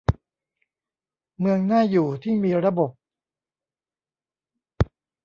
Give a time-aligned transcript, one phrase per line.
[1.39, 2.91] เมืองน่าอยู่ที่มีระบบ